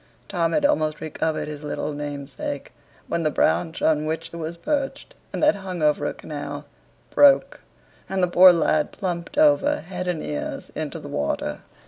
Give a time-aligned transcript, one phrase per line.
[0.27, 2.71] Tom had almost recovered his little namesake,
[3.07, 6.65] when the branch on which it was perched, and that hung over a canal,
[7.11, 7.59] broke,
[8.09, 11.59] and the poor lad plumped over head and ears into the water.